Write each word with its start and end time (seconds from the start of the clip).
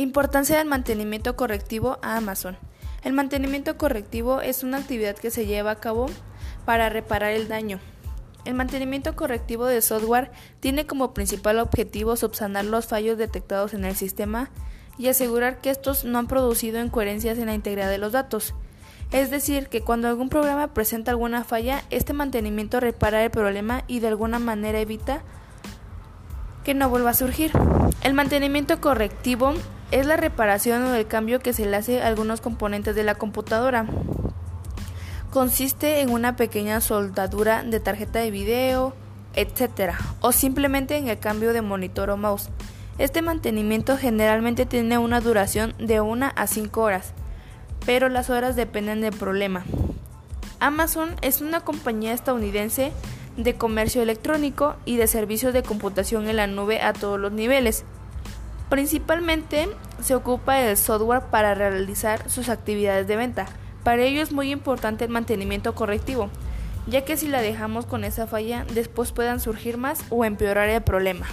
Importancia 0.00 0.56
del 0.56 0.68
mantenimiento 0.68 1.34
correctivo 1.34 1.98
a 2.02 2.16
Amazon. 2.18 2.56
El 3.02 3.14
mantenimiento 3.14 3.76
correctivo 3.76 4.40
es 4.40 4.62
una 4.62 4.76
actividad 4.76 5.16
que 5.16 5.32
se 5.32 5.44
lleva 5.44 5.72
a 5.72 5.80
cabo 5.80 6.06
para 6.64 6.88
reparar 6.88 7.32
el 7.32 7.48
daño. 7.48 7.80
El 8.44 8.54
mantenimiento 8.54 9.16
correctivo 9.16 9.66
de 9.66 9.82
software 9.82 10.30
tiene 10.60 10.86
como 10.86 11.14
principal 11.14 11.58
objetivo 11.58 12.14
subsanar 12.14 12.64
los 12.64 12.86
fallos 12.86 13.18
detectados 13.18 13.74
en 13.74 13.84
el 13.84 13.96
sistema 13.96 14.50
y 14.98 15.08
asegurar 15.08 15.60
que 15.60 15.70
estos 15.70 16.04
no 16.04 16.20
han 16.20 16.28
producido 16.28 16.80
incoherencias 16.80 17.36
en 17.36 17.46
la 17.46 17.54
integridad 17.54 17.90
de 17.90 17.98
los 17.98 18.12
datos. 18.12 18.54
Es 19.10 19.30
decir, 19.30 19.66
que 19.66 19.80
cuando 19.80 20.06
algún 20.06 20.28
programa 20.28 20.74
presenta 20.74 21.10
alguna 21.10 21.42
falla, 21.42 21.82
este 21.90 22.12
mantenimiento 22.12 22.78
repara 22.78 23.24
el 23.24 23.32
problema 23.32 23.82
y 23.88 23.98
de 23.98 24.06
alguna 24.06 24.38
manera 24.38 24.78
evita 24.78 25.24
que 26.62 26.74
no 26.74 26.88
vuelva 26.88 27.10
a 27.10 27.14
surgir. 27.14 27.50
El 28.04 28.14
mantenimiento 28.14 28.80
correctivo 28.80 29.54
es 29.90 30.06
la 30.06 30.16
reparación 30.16 30.84
o 30.84 30.94
el 30.94 31.06
cambio 31.06 31.40
que 31.40 31.52
se 31.52 31.66
le 31.66 31.76
hace 31.76 32.02
a 32.02 32.06
algunos 32.06 32.40
componentes 32.40 32.94
de 32.94 33.04
la 33.04 33.14
computadora. 33.14 33.86
Consiste 35.30 36.00
en 36.00 36.10
una 36.10 36.36
pequeña 36.36 36.80
soldadura 36.80 37.62
de 37.62 37.80
tarjeta 37.80 38.18
de 38.18 38.30
video, 38.30 38.94
etc. 39.34 39.94
o 40.20 40.32
simplemente 40.32 40.96
en 40.96 41.08
el 41.08 41.18
cambio 41.18 41.52
de 41.52 41.62
monitor 41.62 42.10
o 42.10 42.16
mouse. 42.16 42.50
Este 42.98 43.22
mantenimiento 43.22 43.96
generalmente 43.96 44.66
tiene 44.66 44.98
una 44.98 45.20
duración 45.20 45.74
de 45.78 46.00
1 46.00 46.32
a 46.34 46.46
5 46.46 46.80
horas, 46.80 47.12
pero 47.86 48.08
las 48.08 48.28
horas 48.28 48.56
dependen 48.56 49.00
del 49.00 49.14
problema. 49.14 49.64
Amazon 50.60 51.14
es 51.22 51.40
una 51.40 51.60
compañía 51.60 52.12
estadounidense 52.12 52.92
de 53.36 53.54
comercio 53.54 54.02
electrónico 54.02 54.74
y 54.84 54.96
de 54.96 55.06
servicios 55.06 55.54
de 55.54 55.62
computación 55.62 56.28
en 56.28 56.36
la 56.36 56.48
nube 56.48 56.80
a 56.80 56.92
todos 56.92 57.20
los 57.20 57.30
niveles. 57.30 57.84
Principalmente 58.68 59.68
se 60.02 60.14
ocupa 60.14 60.56
del 60.56 60.76
software 60.76 61.22
para 61.30 61.54
realizar 61.54 62.28
sus 62.28 62.48
actividades 62.48 63.06
de 63.06 63.16
venta. 63.16 63.46
Para 63.82 64.02
ello 64.02 64.20
es 64.20 64.32
muy 64.32 64.50
importante 64.50 65.04
el 65.04 65.10
mantenimiento 65.10 65.74
correctivo, 65.74 66.28
ya 66.86 67.04
que 67.04 67.16
si 67.16 67.28
la 67.28 67.40
dejamos 67.40 67.86
con 67.86 68.04
esa 68.04 68.26
falla, 68.26 68.66
después 68.74 69.12
puedan 69.12 69.40
surgir 69.40 69.78
más 69.78 70.04
o 70.10 70.24
empeorar 70.24 70.68
el 70.68 70.82
problema. 70.82 71.26